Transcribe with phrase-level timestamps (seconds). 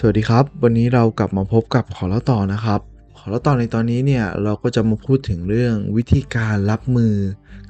[0.00, 2.80] สวัสดีครับ วันนี้เรากลับมาพบกับขอเล่าต่อนะครับ
[3.18, 7.14] ขอเล่าต่อในตอนนี้เนี่ยเราก็จะมาพูดถึงเรื่องวิธีการรับมือ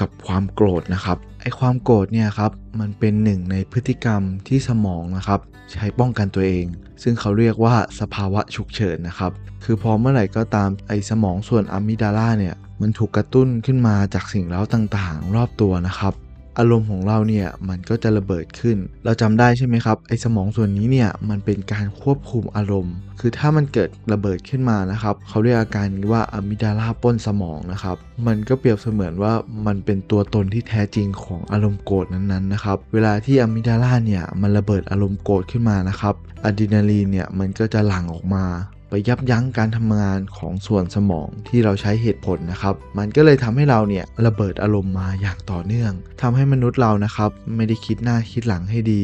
[0.00, 5.40] กับความโกรธนะครับไอความโกรธเนี่ยครับมันเป็นหนึ่งในพฤติกรรมที่สมองนะครับ
[5.72, 6.64] ใช้ป้องกันตัวเอง
[7.02, 9.32] ซึ่งเขาเรียกว่าสภาวะฉุกเฉินนะครับ
[9.64, 16.14] คือพอเมื่อไหร่ก็ตามไอสมองส่วนอะมิดาลาเนี่ยมันถูกกระตุ้นขึ้นมาจากสิ่งเร้าต่างๆ รอบตัวนะครับ
[16.58, 27.96] อารมณ์ของเราเนี่ยมันก็จะระเบิดขึ้น เราจำได้ใช่ไหมครับไอ้สมองส่วนนี้เนี่ยมันเป็นการควบคุมอารมณ์ คือถ้ามันเกิดระเบิดขึ้นมานะครับเขาเรียกอาการว่าอะมิดาลาป้นสมองนะครับ
[28.26, 29.32] มันก็เปรียบเสมือนว่า
[29.66, 38.44] มันเป็นตัวตนที่แท้จริงของอารมณ์โกรธนั้นๆนะครับเวลาที่อะมิดาลาเนี่ยมันระเบิดอารมณ์โกรธขึ้นมานะครับอะดรีนาลีนเนี่ยมันก็จะหลั่งออกมา
[38.88, 49.02] ไปยับยั้งการทำงานของส่วนสมองที่เราใช้เหตุผลนะครับ มันก็เลยทำให้เราเนี่ยระเบิดอารมณ์มาอย่างต่อเนื่องทำให้มนุษย์เรานะครับ ไม่ได้คิดหน้าคิดหลังให้ดี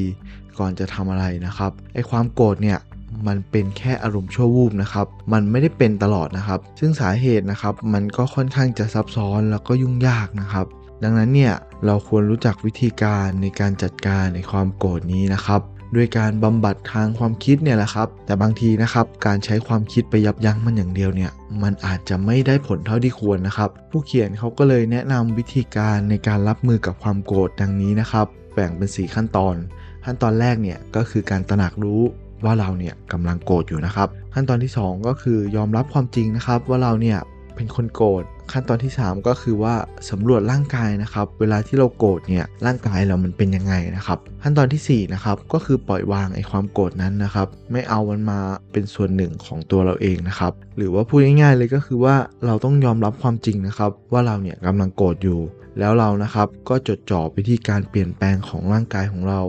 [0.58, 2.78] ก่อนจะทำอะไรนะครับไอความโกรธเนี่ย
[3.26, 10.66] มันเป็นแค่อารมณ์ชั่ววูบนะครับ มันไม่ได้เป็นตลอดนะครับ ซึ่งสาเหตุนะครับ มันก็ค่อนข้างจะซับซ้อนแล้วก็ยุ่งยากนะครับ
[11.02, 11.54] ดังนั้นเนี่ย
[11.86, 15.60] เราควรรู้จักวิธีการในการจัดการในความโกรธนี้นะครับ
[15.94, 21.30] ด้วยการบำบัดทางความคิดเนี่ยแหละครับ แต่บางทีนะครับการใช้ความคิดไปยับยั้งมันอย่างเดียวเนี่ย
[21.62, 29.56] มันอาจจะไม่ได้ผลเท่าที่ควรนะครับ ผู้เขียนเขาก็เลยแนะนำวิธีการในการรับมือกับความโกรธดังนี้นะครับ แบ่งเป็น 4 ขั้นตอน
[30.04, 32.00] ขั้นตอนแรกเนี่ยก็คือการตระหนักรู้
[32.44, 37.18] ว่าเราเนี่ยกำลังโกรธอยู่นะครับ ขั้นตอนที่ 2 ก็คือยอมรับความจริงนะครับ ว่าเราเนี่ย
[37.54, 39.74] เป็นคนโกรธ ขั้นตอนที่ 3 ก็คือว่า
[40.10, 48.38] สำรวจร่างกายนะครับ เวลาที่เราโกรธเนี่ยร่างกายเรามันเป็นยังไงนะครับ ขั้นตอนที่4นะครับก็คือปล่อยวางไอ้ความโกรธนั้นนะครับ ไม่เอามันมา
[48.72, 55.40] เป็นส่วนหนึ่งของตัวเราเองนะครับ หรือว่าพูดง่ายๆเลยก็คือว่าเราต้องยอมรับความจริงนะครับ ว่าเราเนี่ยกำลังโกรธอยู่
[55.78, 59.40] แล้วเรานะครับก็จดจ่อไปที่การเปลี่ยนแปลงของร่างกายของเรา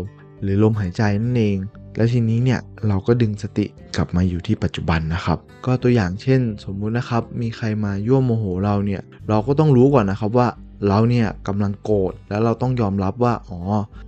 [0.42, 1.58] หรือลมหายใจนั่นเอง
[1.96, 10.48] แล้วทีนี้เนี่ยเราก็ดึงสติกลับมาอยู่ที่ปัจจุบันนะครับ ก็ตัวอย่างเช่น สมมุตินะครับ มีใครมายั่วโมโหเราเนี่ยเราก็ต้องรู้ก่อนนะครับว่า
[10.88, 13.60] เราเนี่ยกำลังโกรธแล้วเราต้องยอมรับว่าอ๋อ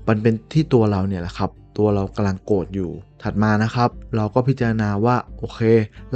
[0.07, 2.91] มันเป็นที่ตัวเราเนี่ยแหละครับ ตัวเรากำลังโกรธอยู่
[3.23, 5.59] ถัดมานะครับ เราก็พิจารณาว่าโอเค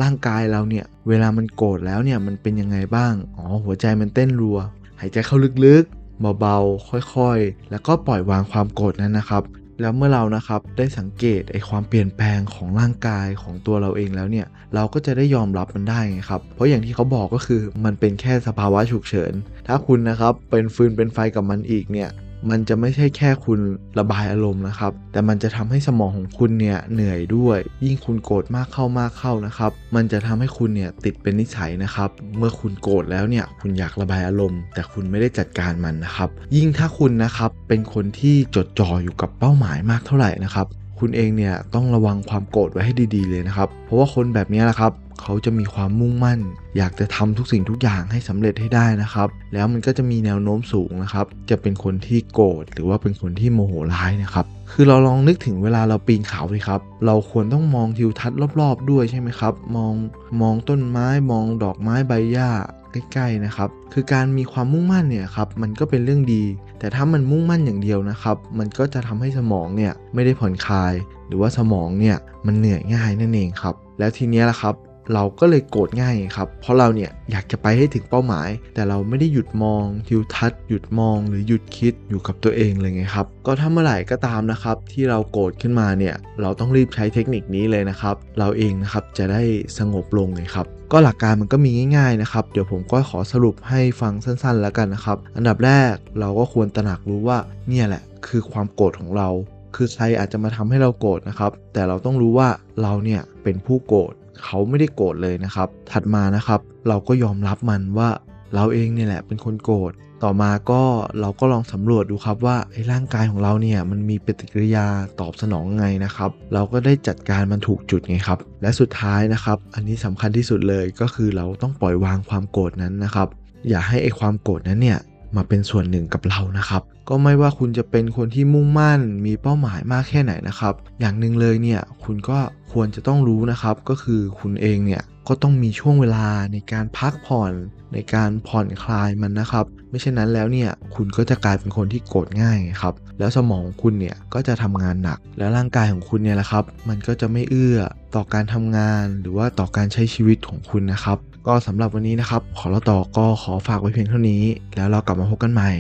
[0.02, 4.58] ร่างกายเราเนี่ยเวลามันโกรธแล้วเนี่ยมันเป็นยังไงบ้างอ๋อหัวใจมันเต้นรัว
[5.00, 9.44] หายใจเข้าลึกๆเบาๆ ค่อยๆ แล้วก็ปล่อยวางความโกรธนั้นนะครับ
[9.82, 19.34] แล้วเมื่อเรานะครับได้สังเกตไอความเปลี่ยนแปลงของร่างกายของตัวเราเองแล้วเนี่ยเราก็จะได้ยอมรับมันได้ไงครับ เพราะอย่างที่เขาบอกก็คือมันเป็นแค่สภาวะฉุกเฉิน
[19.68, 22.10] ถ้าคุณนะครับเป็นฟืนเป็นไฟกับมันอีกเนี่ย
[22.50, 23.60] มันจะไม่ใช่แค่คุณ
[24.00, 40.68] ระบายอารมณ์นะครับ แต่มันจะทำให้สมองของคุณเนี่ยเหนื่อยด้วย ยิ่งคุณโกรธมากเข้ามากเข้านะครับ มันจะทำให้คุณเนี่ยติดเป็นนิสัยนะครับ เมื่อคุณโกรธแล้วเนี่ยคุณอยากระบายอารมณ์ แต่คุณไม่ได้จัดการมันนะครับ ยิ่งถ้าคุณนะครับเป็นคนที่จดจ่ออยู่กับเป้าหมายมากเท่าไหร่นะครับ
[41.00, 44.92] คุณเองเนี่ยต้องระวังความโกรธไว้ให้ดี ๆ เลยนะครับ เพราะว่าคนแบบนี้แหละครับ
[45.22, 46.40] เขาจะมีความมุ่งมั่น
[46.78, 59.94] อยากจะทำทุกสิ่งทุกอย่างให้สำเร็จให้ได้นะครับ แล้วมันก็จะมีแนวโน้มสูงนะครับ จะเป็นคนที่โกรธหรือว่าเป็นคนที่โมโหร้ายนะครับคือเราลองนึกถึงเวลาเราปีนเขาเลยครับ เราควรต้องมองทิวทัศน์รอบๆ ด้วยใช่ไหมครับ มอง
[60.42, 62.52] มองต้นไม้มองดอกไม้ใบหญ้า
[62.92, 66.44] ใกล้ๆนะครับ คือการมีความมุ่งมั่นเนี่ยครับมันก็เป็นเรื่องดี
[66.80, 70.94] แต่ถ้ามันมุ่งมั่นอย่างเดียวนะครับ มันก็จะทำให้สมองเนี่ยไม่ได้ผ่อนคลาย
[71.28, 74.76] หรือว่าสมองเนี่ยมันเหนื่อยง่ายนั่นเองครับ แล้วทีนี้ละครับ
[75.14, 89.42] เราก็เลยโกรธง่ายครับ เพราะเราเนี่ยอยากจะไปให้ถึงเป้าหมาย แต่เราไม่ได้หยุดมองทิวทัศน์หยุดมองหรือหยุดคิดอยู่กับตัวเองเลยไงครับ ก็ถ้าเมื่อไหร่ก็ตามนะครับ ที่เราโกรธขึ้นมาเนี่ยเราต้องรีบใช้เทคนิคนี้เลยนะครับ เราเองนะครับจะได้
[89.78, 97.38] สงบลงเลยครับก็หลักการมันก็มีง่ายๆนะครับ เดี๋ยวผมก็ขอสรุปให้ฟังสั้นๆแล้วกันนะครับ อันดับแรกเราก็ควรตระหนักรู้ว่า
[97.70, 99.30] เนี่ยแหละ คือความโกรธของเรา
[99.76, 102.50] คือใครอาจจะมาทำให้เราโกรธนะครับ แต่เราต้องรู้ว่า
[102.82, 108.10] เราเนี่ยเป็นผู้โกรธ เขาไม่ได้โกรธเลยนะครับ ถัดมานะครับ เราก็ยอมรับมันว่า
[108.56, 110.82] เราเองเนี่ยแหละเป็นคนโกรธ ต่อมาก็
[111.22, 114.86] เราก็ลองสำรวจดูครับว่าไอ้ร่างกายของเราเนี่ยมันมีปฏิกิริยา
[115.20, 123.28] ตอบสนองไงนะครับ เราก็ได้จัดการมันถูกจุดไงครับ และสุดท้ายนะครับ อันนี้สำคัญที่สุดเลยก็คือเราต้องปล่อยวางความโกรธนั้นนะครับ
[123.70, 125.00] อย่าให้ไอ้ความโกรธนั้นเนี่ย
[125.36, 132.40] มาเป็นส่วนหนึ่งกับเรานะครับ ก็ไม่ว่าคุณจะเป็นคนที่มุ่งมั่น มีเป้าหมายมากแค่ไหนนะครับ อย่างหนึ่งเลยเนี่ยคุณก็
[132.74, 137.54] ควรจะต้องรู้นะครับ ก็คือคุณเองเนี่ยก็ต้องมีช่วงเวลาในการพักผ่อน
[137.94, 147.80] ในการผ่อนคลายมันนะครับ ไม่เช่นนั้นแล้วเนี่ยคุณก็จะกลายเป็นคนที่โกรธง่ายครับ แล้วสมองของคุณเนี่ยก็จะทำงานหนัก แล้วร่างกายของคุณเนี่ยแหละครับ มันก็จะไม่เอื้อ
[148.16, 151.18] ต่อการทำงานหรือว่าต่อการใช้ชีวิตของคุณนะครับ
[151.48, 154.44] ก็สำหรับวันนี้นะครับ ขอเราต่อก็ขอฝากไว้เพียงเท่านี้
[154.76, 155.72] แล้วเรากลับมาพบกันใหม่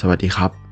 [0.00, 0.63] สวัสดีครับ